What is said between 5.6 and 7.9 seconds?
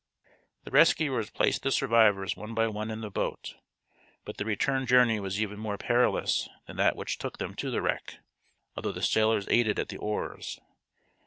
perilous than that which took them to the